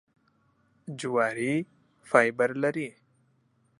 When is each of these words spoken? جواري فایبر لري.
جواري 0.99 1.53
فایبر 2.09 2.49
لري. 2.63 2.89